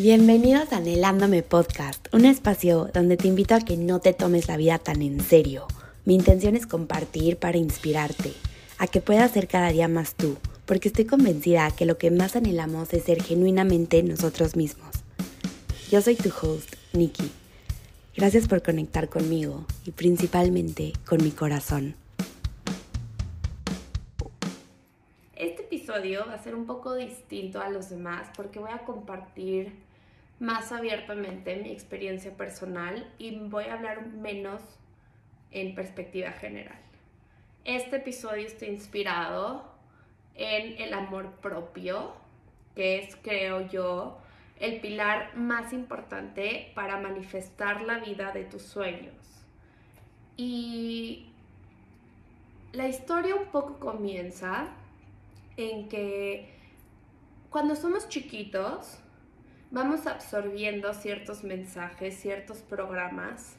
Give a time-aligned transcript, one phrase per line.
[0.00, 4.56] Bienvenidos a Anhelándome Podcast, un espacio donde te invito a que no te tomes la
[4.56, 5.66] vida tan en serio.
[6.04, 8.32] Mi intención es compartir para inspirarte,
[8.78, 12.36] a que puedas ser cada día más tú, porque estoy convencida que lo que más
[12.36, 14.90] anhelamos es ser genuinamente nosotros mismos.
[15.90, 17.32] Yo soy tu host, Nikki.
[18.16, 21.96] Gracias por conectar conmigo y principalmente con mi corazón.
[25.34, 29.87] Este episodio va a ser un poco distinto a los demás porque voy a compartir
[30.40, 34.62] más abiertamente mi experiencia personal y voy a hablar menos
[35.50, 36.78] en perspectiva general.
[37.64, 39.70] Este episodio está inspirado
[40.34, 42.14] en el amor propio,
[42.74, 44.18] que es, creo yo,
[44.60, 49.14] el pilar más importante para manifestar la vida de tus sueños.
[50.36, 51.26] Y
[52.72, 54.68] la historia un poco comienza
[55.56, 56.54] en que
[57.50, 59.00] cuando somos chiquitos,
[59.70, 63.56] vamos absorbiendo ciertos mensajes, ciertos programas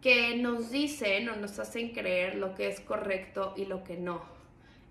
[0.00, 4.22] que nos dicen o nos hacen creer lo que es correcto y lo que no.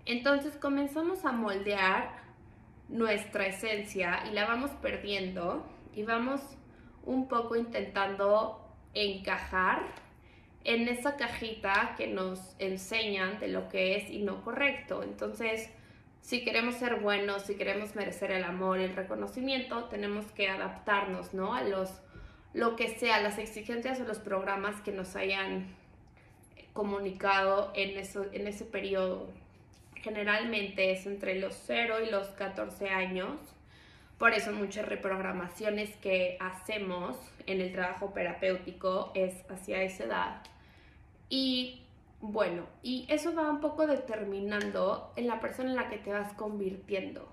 [0.04, 2.10] Entonces comenzamos a moldear
[2.88, 6.40] nuestra esencia y la vamos perdiendo y vamos
[7.04, 9.82] un poco intentando encajar
[10.64, 15.02] en esa cajita que nos enseñan de lo que es y no correcto.
[15.02, 15.70] Entonces,
[16.20, 21.54] si queremos ser buenos, si queremos merecer el amor el reconocimiento, tenemos que adaptarnos, ¿no?
[21.54, 21.90] A los,
[22.52, 25.74] lo que sea, las exigencias o los programas que nos hayan
[26.72, 29.28] comunicado en, eso, en ese periodo.
[29.96, 33.40] Generalmente es entre los 0 y los 14 años.
[34.18, 37.16] Por eso muchas reprogramaciones que hacemos
[37.46, 40.42] en el trabajo terapéutico es hacia esa edad.
[41.30, 41.82] Y
[42.20, 46.32] bueno, y eso va un poco determinando en la persona en la que te vas
[46.34, 47.28] convirtiendo,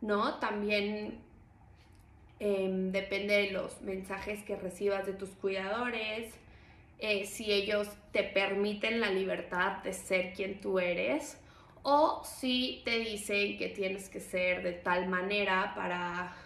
[0.00, 0.38] ¿no?
[0.38, 1.20] También
[2.40, 6.32] em, depende de los mensajes que recibas de tus cuidadores,
[6.98, 11.38] eh, si ellos te permiten la libertad de ser quien tú eres
[11.82, 16.36] o si te dicen que tienes que ser de tal manera para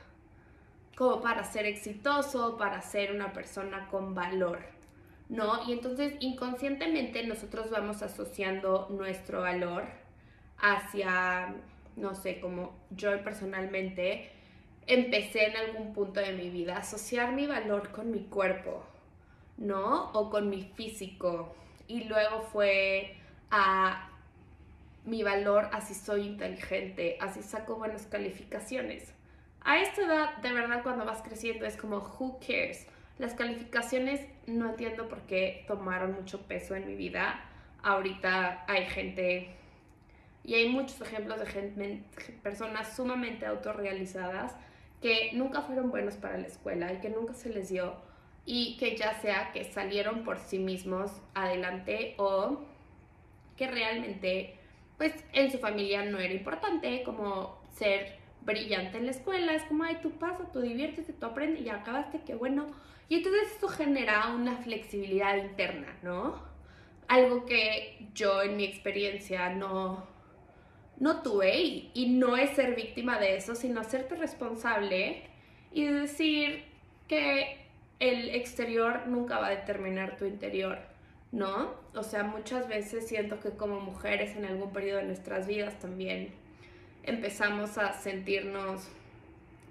[0.96, 4.60] como para ser exitoso, para ser una persona con valor.
[5.32, 5.66] ¿No?
[5.66, 9.84] Y entonces inconscientemente nosotros vamos asociando nuestro valor
[10.58, 11.54] hacia,
[11.96, 14.30] no sé, como yo personalmente
[14.86, 18.84] empecé en algún punto de mi vida a asociar mi valor con mi cuerpo,
[19.56, 20.10] ¿no?
[20.12, 21.54] O con mi físico.
[21.88, 23.16] Y luego fue
[23.50, 24.10] a
[25.06, 29.14] mi valor así soy inteligente, así saco buenas calificaciones.
[29.62, 32.86] A esta edad, de verdad, cuando vas creciendo es como, who cares?
[33.18, 37.44] Las calificaciones no entiendo por qué tomaron mucho peso en mi vida.
[37.82, 39.50] Ahorita hay gente
[40.44, 42.02] y hay muchos ejemplos de gente,
[42.42, 44.54] personas sumamente autorrealizadas
[45.00, 47.96] que nunca fueron buenos para la escuela y que nunca se les dio
[48.44, 52.60] y que ya sea que salieron por sí mismos adelante o
[53.56, 54.56] que realmente
[54.96, 59.84] pues en su familia no era importante como ser brillante en la escuela, es como,
[59.84, 62.66] ay, tú pasa, tú diviértete, tú aprendes y acabaste, qué bueno.
[63.08, 66.42] Y entonces eso genera una flexibilidad interna, ¿no?
[67.08, 70.06] Algo que yo en mi experiencia no,
[70.98, 75.22] no tuve y, y no es ser víctima de eso, sino hacerte responsable
[75.72, 76.64] y decir
[77.08, 77.58] que
[77.98, 80.78] el exterior nunca va a determinar tu interior,
[81.30, 81.74] ¿no?
[81.94, 86.34] O sea, muchas veces siento que como mujeres en algún periodo de nuestras vidas también
[87.02, 88.88] empezamos a sentirnos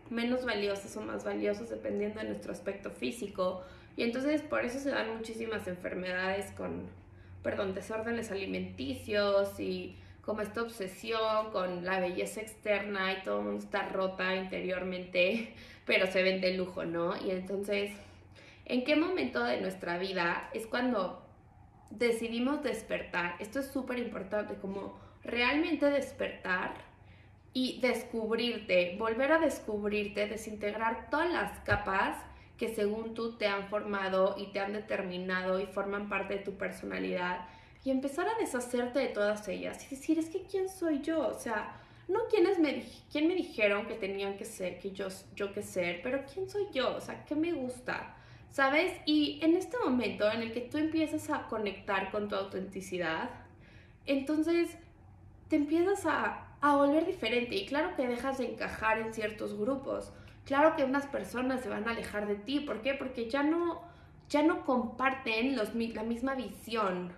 [0.10, 3.64] menos valiosos o más valiosos dependiendo de nuestro aspecto físico.
[3.96, 6.88] Y entonces por eso se dan muchísimas enfermedades con,
[7.44, 14.36] perdón, desórdenes alimenticios y como esta obsesión con la belleza externa y todo está rota
[14.36, 15.54] interiormente,
[15.86, 17.16] pero se ven de lujo, ¿no?
[17.26, 17.92] Y entonces,
[18.66, 21.26] ¿en qué momento de nuestra vida es cuando
[21.90, 23.36] decidimos despertar?
[23.40, 26.91] Esto es súper importante, como realmente despertar
[27.54, 32.18] y descubrirte, volver a descubrirte, desintegrar todas las capas
[32.58, 36.54] que según tú te han formado y te han determinado y forman parte de tu
[36.54, 37.48] personalidad
[37.84, 41.40] y empezar a deshacerte de todas ellas y decir, es que quién soy yo, o
[41.40, 41.76] sea,
[42.08, 46.02] no quiénes me, quién me dijeron que tenían que ser, que yo, yo que ser,
[46.04, 48.16] pero quién soy yo, o sea, qué me gusta,
[48.52, 48.94] ¿sabes?
[49.06, 53.30] Y en este momento en el que tú empiezas a conectar con tu autenticidad,
[54.06, 54.78] entonces
[55.48, 57.56] te empiezas a a volver diferente.
[57.56, 60.14] Y claro que dejas de encajar en ciertos grupos.
[60.46, 62.62] Claro que unas personas se van a alejar de ti.
[62.62, 62.94] ¿Por qué?
[62.94, 63.82] Porque ya no,
[64.30, 67.12] ya no comparten los, la misma visión,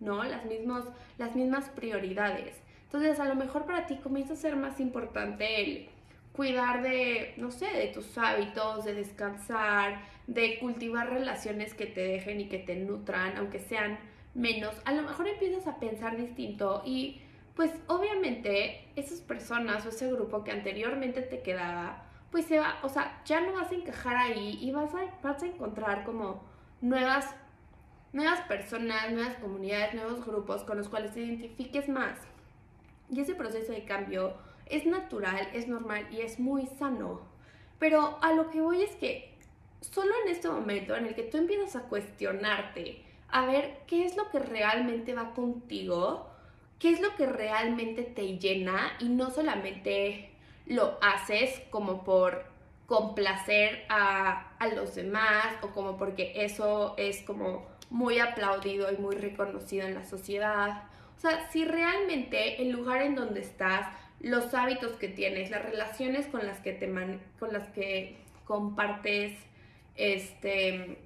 [0.00, 0.22] ¿no?
[0.24, 0.84] Las, mismos,
[1.16, 2.60] las mismas prioridades.
[2.84, 5.88] Entonces, a lo mejor para ti comienza a ser más importante el
[6.32, 12.40] cuidar de, no sé, de tus hábitos, de descansar, de cultivar relaciones que te dejen
[12.40, 13.98] y que te nutran, aunque sean
[14.34, 17.20] menos, a lo mejor empiezas a pensar distinto y
[17.58, 22.88] pues obviamente esas personas o ese grupo que anteriormente te quedaba, pues se va, o
[22.88, 26.44] sea, ya no vas a encajar ahí y vas a, vas a encontrar como
[26.80, 27.34] nuevas,
[28.12, 32.16] nuevas personas, nuevas comunidades, nuevos grupos con los cuales te identifiques más.
[33.10, 34.34] Y ese proceso de cambio
[34.66, 37.22] es natural, es normal y es muy sano.
[37.80, 39.34] Pero a lo que voy es que
[39.80, 44.16] solo en este momento en el que tú empiezas a cuestionarte, a ver qué es
[44.16, 46.37] lo que realmente va contigo,
[46.78, 50.30] qué es lo que realmente te llena y no solamente
[50.66, 52.44] lo haces como por
[52.86, 59.16] complacer a, a, los demás o como porque eso es como muy aplaudido y muy
[59.16, 60.84] reconocido en la sociedad.
[61.16, 63.86] O sea, si realmente el lugar en donde estás,
[64.20, 66.90] los hábitos que tienes, las relaciones con las que te
[67.38, 68.16] con las que
[68.46, 69.36] compartes,
[69.96, 70.98] este,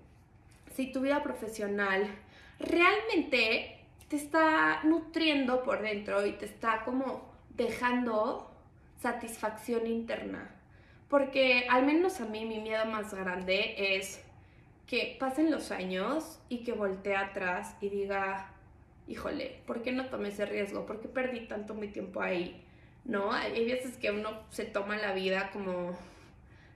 [0.75, 2.07] si tu vida profesional
[2.59, 3.82] realmente
[4.13, 8.55] te está nutriendo por dentro y te está como dejando
[9.01, 10.55] satisfacción interna.
[11.09, 14.23] Porque al menos a mí mi miedo más grande es
[14.87, 18.53] que pasen los años y que voltee atrás y diga,
[19.09, 20.85] híjole, ¿por qué no tomé ese riesgo?
[20.85, 22.63] ¿Por qué perdí tanto mi tiempo ahí?
[23.07, 23.33] ¿No?
[23.33, 25.97] Hay veces que uno se toma la vida como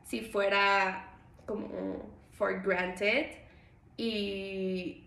[0.05, 1.11] si fuera
[1.45, 3.27] como for granted
[3.99, 5.06] y,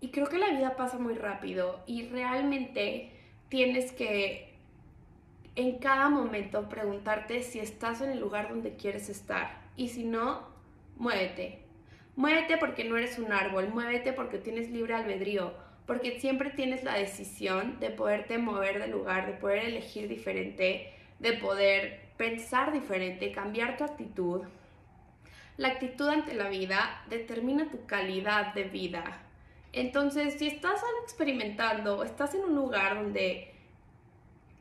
[0.00, 3.10] y creo que la vida pasa muy rápido y realmente
[3.48, 4.54] tienes que
[5.56, 10.46] en cada momento preguntarte si estás en el lugar donde quieres estar y si no,
[10.96, 11.60] muévete.
[12.16, 15.52] Muévete porque no eres un árbol, muévete porque tienes libre albedrío,
[15.86, 21.32] porque siempre tienes la decisión de poderte mover de lugar, de poder elegir diferente, de
[21.34, 24.42] poder pensar diferente, cambiar tu actitud.
[25.56, 29.22] La actitud ante la vida determina tu calidad de vida.
[29.72, 33.52] Entonces, si estás experimentando, estás en un lugar donde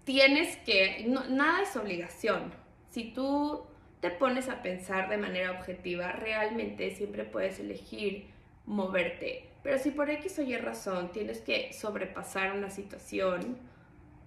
[0.04, 2.54] tienes que, nada es obligación.
[2.90, 3.64] Si tú
[4.00, 8.28] te pones a pensar de manera objetiva, realmente siempre puedes elegir
[8.66, 9.50] moverte.
[9.64, 13.58] Pero si por X o Y razón tienes que sobrepasar una situación,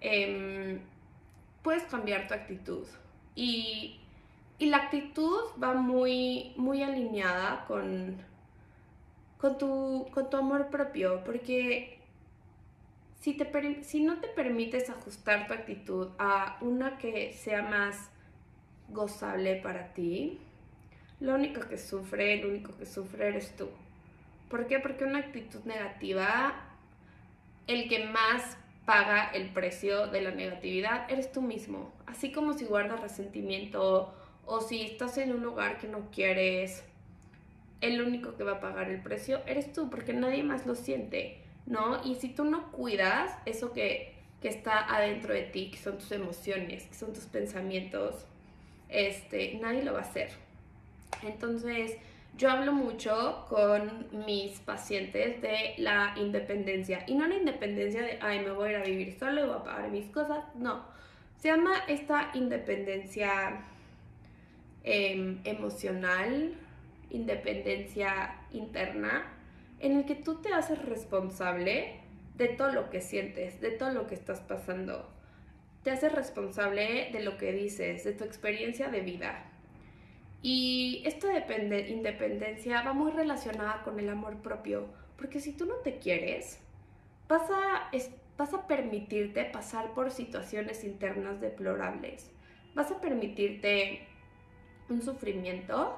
[0.01, 0.79] em,
[1.63, 2.85] puedes cambiar tu actitud.
[3.35, 3.97] Y,
[4.59, 8.23] la actitud va muy, muy alineada con,
[9.41, 11.97] con, tu, con tu amor propio, porque
[13.19, 18.11] si, te, si no te permites ajustar tu actitud a una que sea más
[18.89, 20.39] gozable para ti,
[21.19, 23.67] lo único que sufre, el único que sufre eres tú.
[24.47, 24.79] ¿Por qué?
[24.79, 26.53] Porque una actitud negativa,
[27.65, 31.91] el que más paga el precio de la negatividad eres tú mismo.
[32.05, 34.13] Así como si guardas resentimiento
[34.45, 36.83] o si estás en un lugar que no quieres,
[37.81, 41.41] el único que va a pagar el precio eres tú, porque nadie más lo siente.
[41.65, 42.03] ¿no?
[42.03, 46.85] Y si tú no cuidas eso que, está adentro de ti, que son tus emociones,
[46.87, 48.25] que son tus pensamientos,
[48.89, 50.31] este, nadie lo va a hacer.
[51.21, 51.95] Entonces,
[52.39, 57.03] yo hablo mucho con mis pacientes de la independencia.
[57.05, 59.91] Y no la independencia de, ay, me voy a vivir solo y voy a pagar
[59.91, 60.43] mis cosas.
[60.55, 60.85] No.
[61.37, 63.61] Se llama esta independencia
[64.83, 66.55] em, emocional,
[67.11, 69.33] independencia interna,
[69.79, 71.99] en el que tú te haces responsable
[72.35, 75.09] de todo lo que sientes, de todo lo que estás pasando.
[75.83, 79.45] Te haces responsable de lo que dices, de tu experiencia de vida.
[80.41, 84.87] Y esta independencia va muy relacionada con el amor propio,
[85.17, 86.59] porque si tú no te quieres,
[87.27, 87.91] vas a,
[88.37, 92.31] vas a permitirte pasar por situaciones internas deplorables.
[92.73, 94.07] Vas a permitirte
[94.89, 95.97] un sufrimiento.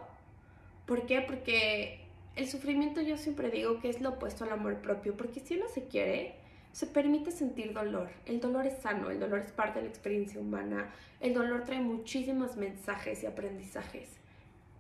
[0.86, 1.22] ¿Por qué?
[1.22, 2.00] Porque
[2.36, 5.68] el sufrimiento yo siempre digo que es lo opuesto al amor propio, porque si uno
[5.68, 6.36] se quiere,
[6.72, 8.10] se permite sentir dolor.
[8.26, 11.80] El dolor es sano, el dolor es parte de la experiencia humana, el dolor trae
[11.80, 14.10] muchísimos mensajes y aprendizajes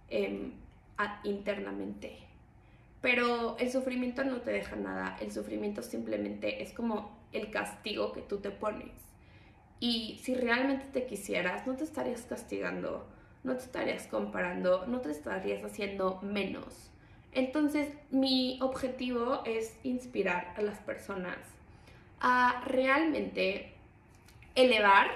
[0.09, 0.51] em,
[1.23, 2.17] internamente.
[3.01, 8.21] Pero el sufrimiento no te deja nada, el sufrimiento simplemente es como el castigo que
[8.21, 8.91] tú te pones.
[9.79, 13.05] Y si realmente te quisieras, no te estarías castigando,
[13.43, 16.91] no te estarías comparando, no te estarías haciendo menos.
[17.31, 21.37] Entonces, mi objetivo es inspirar a las personas
[22.19, 23.73] a realmente
[24.55, 25.07] elevar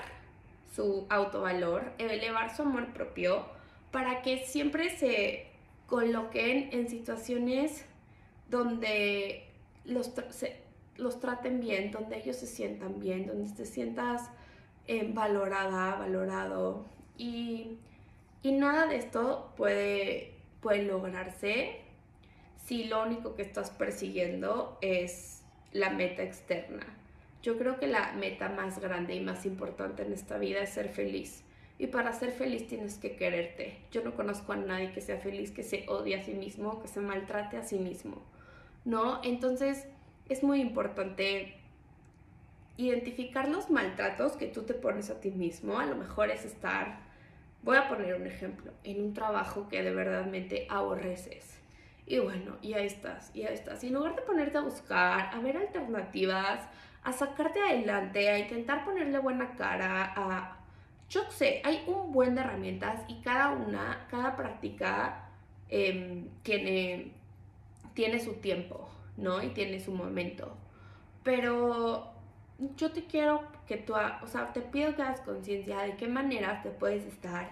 [0.75, 3.46] su autovalor, elevar su amor propio,
[3.91, 5.48] para que siempre se
[5.88, 7.86] coloquen en situaciones
[8.50, 9.48] donde
[9.86, 10.13] los,
[11.19, 14.29] traten bien, donde ellos se sientan bien, donde te sientas
[14.88, 16.86] eh, valorada, valorado.
[17.17, 17.77] Y,
[18.44, 21.82] y nada de esto puede, puede lograrse
[22.65, 25.41] si lo único que estás persiguiendo es
[25.72, 26.86] la meta externa.
[27.41, 30.89] Yo creo que la meta más grande y más importante en esta vida es ser
[30.89, 31.44] feliz.
[31.79, 33.77] Y para ser feliz tienes que quererte.
[33.91, 36.88] Yo no conozco a nadie que sea feliz, que se odie a sí mismo, que
[36.88, 38.22] se maltrate a sí mismo.
[38.84, 39.22] ¿No?
[39.24, 39.86] Entonces
[40.27, 41.53] es muy importante
[42.77, 45.79] identificar los maltratos que tú te pones a ti mismo.
[45.79, 47.00] A lo mejor es estar,
[47.67, 51.59] voy a poner un ejemplo, en un trabajo que de verdadmente aborreces
[52.05, 53.83] y bueno, y ahí estás, y ahí estás.
[53.83, 56.65] Y en lugar de ponerte a buscar, a ver alternativas,
[57.03, 60.57] a sacarte adelante, a intentar ponerle buena cara, a...
[61.09, 65.27] Yo sé, hay un buen de herramientas y cada una, cada práctica
[65.67, 67.12] em, tiene,
[67.93, 69.43] tiene su tiempo, ¿no?
[69.43, 70.55] Y tiene su momento.
[71.24, 72.16] Pero
[72.75, 76.63] yo te quiero que tú, o sea, te pido que hagas conciencia de qué maneras
[76.63, 77.49] te puedes estar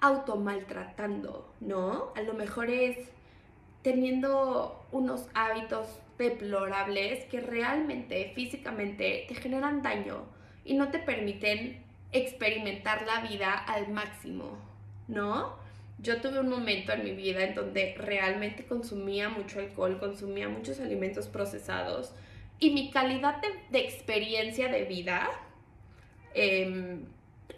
[0.00, 2.12] automaltratando, ¿no?
[2.14, 2.96] A lo mejor es
[3.82, 10.24] teniendo unos hábitos deplorables que realmente físicamente te generan daño
[10.64, 11.82] y no te permiten
[12.12, 14.58] experimentar la vida al máximo,
[15.08, 15.56] ¿no?
[15.98, 20.80] Yo tuve un momento en mi vida en donde realmente consumía mucho alcohol, consumía muchos
[20.80, 22.12] alimentos procesados
[22.58, 25.28] y mi calidad de, experiencia de vida
[26.34, 26.98] eh,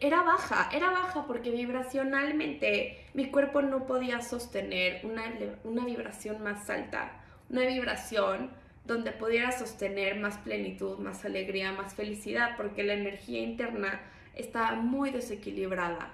[0.01, 5.25] era baja, era baja porque vibracionalmente mi cuerpo no podía sostener una,
[5.65, 8.51] una vibración más alta, una vibración
[8.85, 14.01] donde pudiera sostener más plenitud, más alegría, más felicidad, porque la energía interna
[14.35, 16.13] estaba muy desequilibrada.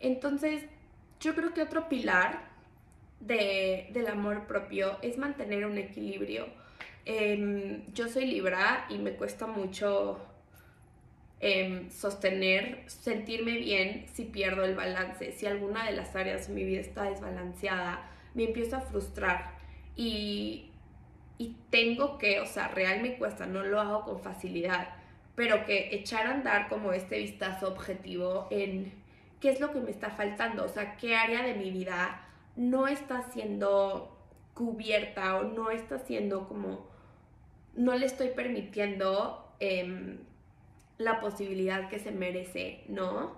[0.00, 0.64] Entonces,
[1.20, 2.48] yo creo que otro pilar
[3.20, 6.46] de, del amor propio es mantener un equilibrio.
[7.08, 10.20] Em, yo soy Libra y me cuesta mucho
[11.40, 16.64] Em, sostener, sentirme bien si pierdo el balance, si alguna de las áreas de mi
[16.64, 19.52] vida está desbalanceada, me empiezo a frustrar.
[19.94, 20.72] Y,
[21.38, 24.88] y tengo que, o sea, real me cuesta, no lo hago con facilidad,
[25.36, 28.92] pero que echar a andar como este vistazo objetivo en
[29.40, 32.88] qué es lo que me está faltando, o sea, qué área de mi vida no
[32.88, 34.16] está siendo
[34.54, 36.88] cubierta o no está siendo como,
[37.78, 40.18] no le estoy permitiendo eh,
[40.98, 43.36] la posibilidad que se merece, ¿no?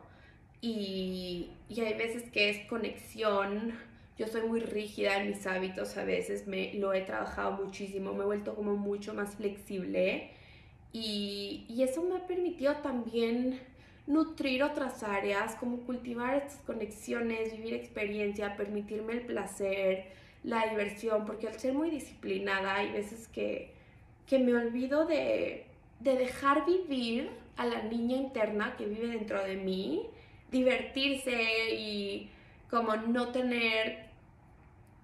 [0.63, 3.75] Y, hay veces que es conexión,
[4.19, 8.23] yo soy muy rígida en mis hábitos, a veces me lo he trabajado muchísimo, me
[8.23, 10.31] he vuelto como mucho más flexible
[10.93, 13.61] y, y eso me ha permitido también
[14.07, 20.07] nutrir otras áreas, como cultivar estas conexiones, vivir experiencia, permitirme el placer,
[20.45, 23.80] la diversión, porque al ser muy disciplinada hay veces que,
[24.31, 25.67] que me olvido de,
[25.99, 30.07] de dejar vivir a la niña interna que vive dentro de mí,
[30.53, 32.31] divertirse y
[32.71, 34.09] como no tener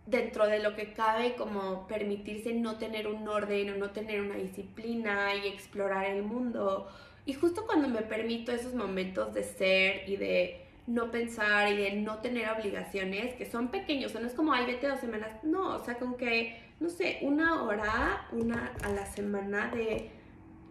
[0.07, 4.37] dentro de lo que cabe como permitirse no tener un orden o no tener una
[4.37, 6.89] disciplina y explorar el mundo.
[7.25, 11.93] Y justo cuando me permito esos momentos de ser y de no pensar y de
[11.95, 15.43] no tener obligaciones que son pequeños, o sea, no es como, ay, vete dos semanas,
[15.43, 20.11] no, o sea, con que, no sé, una hora, una a la semana de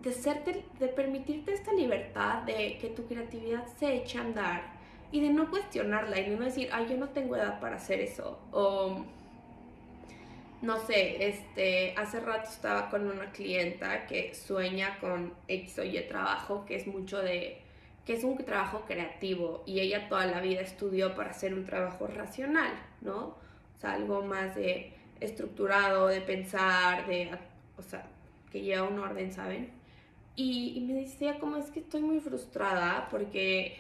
[0.05, 4.61] de, serte, de permitirte esta libertad de que tu creatividad se eche a andar
[5.11, 7.99] y de no cuestionarla y de no decir, ay, yo no tengo edad para hacer
[7.99, 8.39] eso.
[8.51, 9.03] O,
[10.61, 15.99] no sé, este, hace rato estaba con una clienta que sueña con X o Y
[16.07, 17.61] trabajo, que es mucho de,
[18.05, 22.05] que es un trabajo creativo y ella toda la vida estudió para hacer un trabajo
[22.05, 23.35] racional, ¿no?
[23.75, 24.93] O sea, algo más de
[25.25, 27.29] estructurado, de pensar, de,
[27.77, 28.07] o sea,
[28.51, 29.69] que lleva un orden, ¿saben?
[30.35, 33.77] Y, me decía como es que estoy muy frustrada porque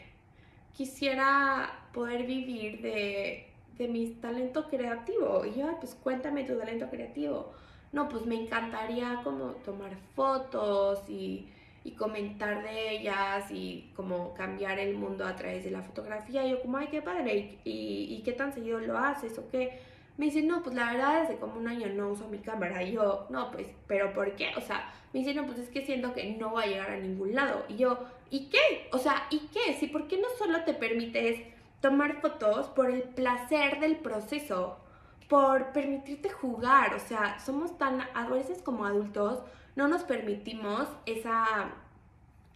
[0.73, 3.47] quisiera poder vivir de,
[3.77, 5.45] de mi talento creativo.
[5.45, 7.53] Y yo, pues cuéntame tu talento creativo.
[7.91, 11.49] No, pues me encantaría como tomar fotos y,
[11.83, 16.45] y comentar de ellas y como cambiar el mundo a través de la fotografía.
[16.45, 17.59] Y yo como, ay, qué padre.
[17.63, 19.79] ¿Y, y qué tan seguido lo haces o qué?
[20.17, 22.83] Me dice, no, pues la verdad desde como un año no uso mi cámara.
[22.83, 24.51] Y yo, no, pues, ¿pero por qué?
[24.55, 26.97] O sea, me dice, no, pues es que siento que no va a llegar a
[26.97, 27.65] ningún lado.
[27.67, 28.89] Y yo, ¿y qué?
[28.93, 29.73] O sea, ¿y qué?
[29.73, 31.41] Si, ¿por qué no solo te permites
[31.81, 34.79] tomar fotos por el placer del proceso?
[35.27, 36.93] Por permitirte jugar.
[36.93, 39.39] O sea, somos tan, a veces como adultos,
[39.75, 41.73] no nos permitimos esa,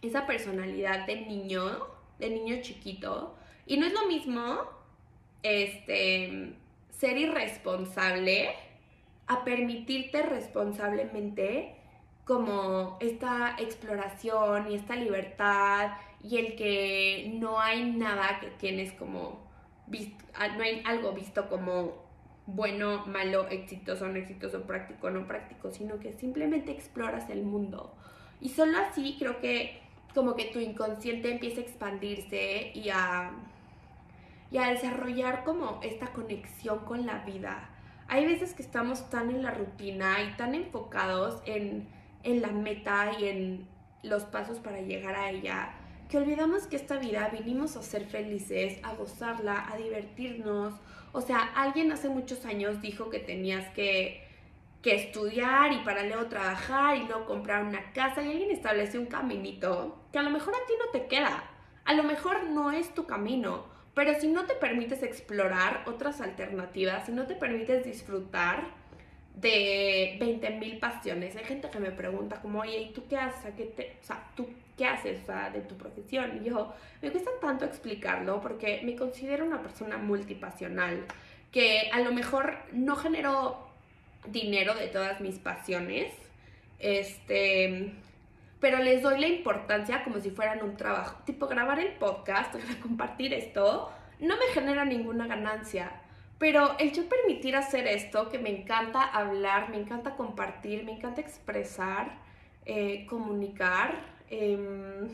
[0.00, 1.88] esa personalidad de niño,
[2.18, 3.34] de niño chiquito.
[3.66, 4.60] Y no es lo mismo,
[5.42, 6.54] este
[7.00, 8.50] ser irresponsable
[9.26, 11.74] a permitirte responsablemente
[12.24, 15.92] como esta exploración y esta libertad
[16.22, 19.40] y el que no hay nada que tienes como
[19.86, 22.08] visto, ah, no hay algo visto como
[22.46, 27.94] bueno, malo, exitoso, no exitoso, práctico, no práctico, sino que simplemente exploras el mundo.
[28.40, 29.80] Y solo así creo que
[30.14, 33.30] como que tu inconsciente empieza a expandirse y a,
[34.50, 37.70] y a desarrollar como esta conexión con la vida.
[38.08, 41.88] Hay veces que estamos tan en la rutina y tan enfocados en,
[42.24, 43.68] en la meta y en
[44.02, 45.72] los pasos para llegar a ella,
[46.08, 50.74] que olvidamos que esta vida vinimos a ser felices, a gozarla, a divertirnos.
[51.12, 54.26] O sea, alguien hace muchos años dijo que tenías que,
[54.82, 59.06] que estudiar y para luego trabajar y luego comprar una casa y alguien estableció un
[59.06, 61.44] caminito que a lo mejor a ti no te queda.
[61.84, 63.64] A lo mejor no es tu camino,
[64.00, 68.64] pero si no te permites explorar otras alternativas, si no te permites disfrutar,
[69.34, 71.36] de 20 mil pasiones.
[71.36, 73.52] Hay gente que me pregunta como, oye, ¿y tú qué haces?
[73.54, 75.20] ¿Qué te, o sea, ¿tú qué haces
[75.52, 76.40] de tu profesión?
[76.40, 81.04] Y yo, me cuesta tanto explicarlo porque me considero una persona multipasional,
[81.52, 83.68] que a lo mejor no genero
[84.28, 86.10] dinero de todas mis pasiones,
[86.78, 87.92] este,
[88.60, 91.22] pero les doy la importancia como si fueran un trabajo.
[91.24, 93.90] Tipo, grabar el podcast, compartir esto,
[94.20, 95.92] no me genera ninguna ganancia
[96.40, 101.20] pero el yo permitir hacer esto, que me encanta hablar, me encanta compartir, me encanta
[101.20, 102.16] expresar,
[102.64, 103.94] eh, comunicar,
[104.30, 105.06] em,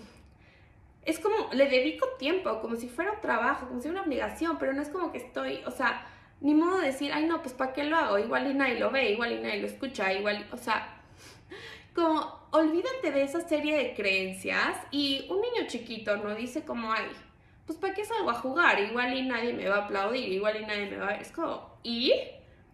[1.05, 4.57] es como, le dedico tiempo, como si fuera un trabajo, como si fuera una obligación,
[4.59, 6.07] pero no es como que estoy, o sea,
[6.41, 8.19] ni modo de decir, ay no, pues ¿para qué lo hago?
[8.21, 11.01] Igual y nadie lo ve, igual y nadie lo escucha, igual, o sea,
[11.97, 17.07] como olvídate de esa serie de creencias y un niño chiquito no dice como, ay,
[17.65, 18.79] pues ¿para qué salgo a jugar?
[18.79, 21.15] Igual y nadie me va a aplaudir, igual y nadie me va a...
[21.17, 22.13] Es como, ¿y?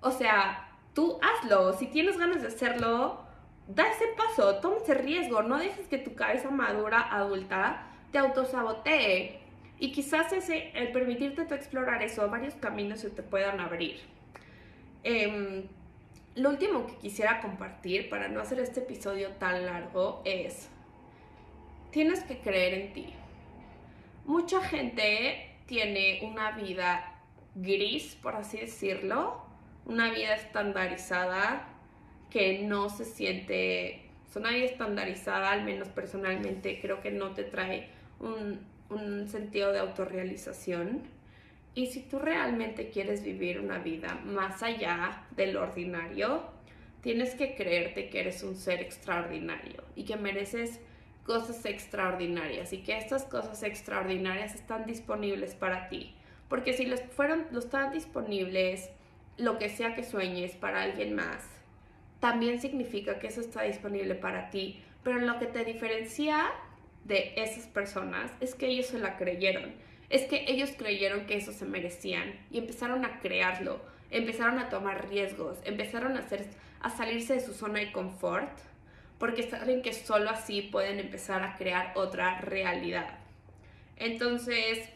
[0.01, 3.25] O sea, tú hazlo, si tienes ganas de hacerlo,
[3.69, 9.41] da ese paso, toma ese riesgo, no dejes que tu cabeza madura, adulta, te autosabotee.
[9.79, 14.01] Y quizás ese, el permitirte tú explorar eso, varios caminos se te puedan abrir.
[15.05, 15.69] Em,
[16.35, 20.69] lo último que quisiera compartir para no hacer este episodio tan largo es,
[21.91, 23.15] tienes que creer en ti
[24.25, 27.15] mucha gente tiene una vida
[27.55, 29.43] gris, por así decirlo,
[29.87, 31.69] una vida estandarizada
[32.31, 37.45] que no se siente, es una vida estandarizada, al menos personalmente, creo que no te
[37.45, 37.89] trae
[38.21, 41.03] un, un sentido de autorrealización.
[41.75, 46.43] Y si tú realmente quieres vivir una vida más allá del ordinario,
[47.01, 50.81] tienes que creerte que eres un ser extraordinario y que mereces
[51.25, 56.15] cosas extraordinarias y que estas cosas extraordinarias están disponibles para ti.
[56.49, 58.91] Porque si los fueron, los están disponibles,
[59.39, 61.49] lo que sea que sueñes para alguien más,
[62.21, 64.83] también significa que eso está disponible para ti.
[65.03, 66.53] Pero lo que te diferencia
[67.05, 69.73] de esas personas es que ellos se la creyeron.
[70.13, 75.09] Es que ellos creyeron que eso se merecían y empezaron a crearlo, empezaron a tomar
[75.09, 76.45] riesgos, empezaron a, hacer,
[76.95, 78.51] salirse de su zona de confort
[79.19, 83.21] porque saben que solo así pueden empezar a crear otra realidad.
[83.97, 84.87] Entonces,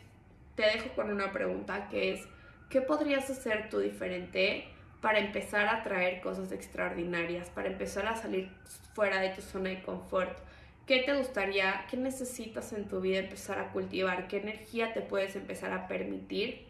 [0.55, 2.21] te dejo con una pregunta que es,
[2.69, 4.69] ¿qué podrías hacer tú diferente
[5.01, 8.51] para empezar a traer cosas extraordinarias, para empezar a salir
[8.93, 10.46] fuera de tu zona de confort?
[10.87, 14.29] ¿Qué te gustaría, qué necesitas en tu vida empezar a cultivar?
[14.29, 16.65] ¿Qué energía te puedes empezar a permitir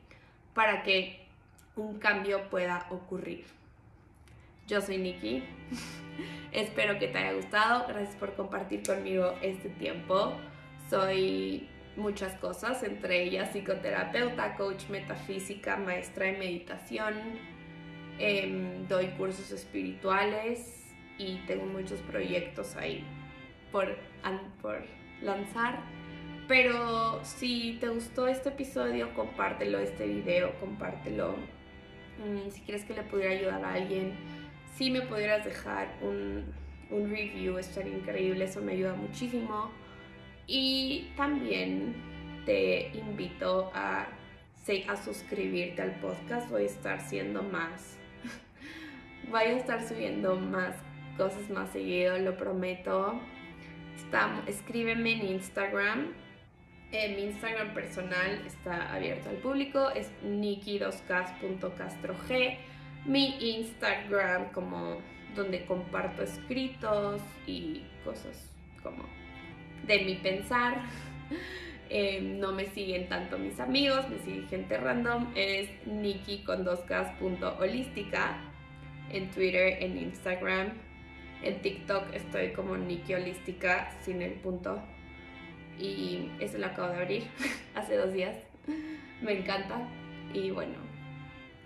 [0.55, 1.21] para que
[1.77, 3.45] un cambio pueda ocurrir?
[4.67, 5.45] Yo soy Nikki.
[6.53, 7.87] Espero que te haya gustado.
[7.89, 10.33] Gracias por compartir conmigo este tiempo.
[10.89, 17.15] Soy muchas cosas, entre ellas psicoterapeuta, coach metafísica, maestra de meditación.
[18.19, 20.87] Em, doy cursos espirituales
[21.19, 23.05] y tengo muchos proyectos ahí
[23.77, 23.97] por,
[24.61, 24.85] por
[25.23, 25.81] lanzar.
[26.49, 31.35] Pero si te gustó este episodio, compártelo, este video, compártelo.
[32.19, 34.15] Mm, si quieres que le pudiera ayudar a alguien,
[34.77, 36.45] si me pudieras dejar un,
[36.91, 39.71] un review, estaría increíble, eso me ayuda muchísimo.
[40.47, 41.95] Y también
[42.45, 44.07] te invito a,
[44.89, 47.99] a suscribirte al podcast, voy a estar siendo más,
[49.31, 50.77] voy a estar subiendo más
[51.17, 53.21] cosas más seguido, lo prometo.
[53.97, 56.13] Está, escríbeme en Instagram.
[56.93, 62.17] mi Instagram personal está abierto al público, es niki2cas.castrog
[63.07, 64.99] mi Instagram como
[65.35, 68.51] donde comparto escritos y cosas
[68.83, 69.05] como
[69.87, 70.83] de mi pensar.
[71.89, 75.29] Em, no me siguen tanto mis amigos, me sigue gente random.
[75.37, 76.45] Es Nikki
[79.13, 80.73] en Twitter, en Instagram.
[81.43, 84.83] En TikTok estoy como Nikki Holística sin el punto.
[85.79, 87.25] y ese lo acabo de abrir
[87.75, 88.37] hace dos días.
[89.21, 89.87] Me encanta
[90.33, 90.75] y bueno,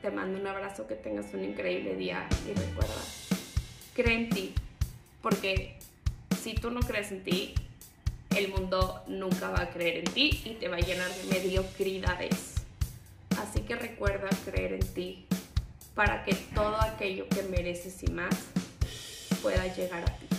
[0.02, 2.94] te mando un abrazo, que tengas un increíble día y recuerda,
[3.94, 4.54] cree en ti,
[5.22, 5.76] porque
[6.40, 7.54] si tú no crees en ti,
[8.36, 12.54] el mundo nunca va a creer en ti y te va a llenar de mediocridades.
[13.38, 15.26] Así que recuerda creer en ti
[15.94, 18.34] para que todo aquello que mereces y más
[19.42, 20.29] pueda llegar a ti.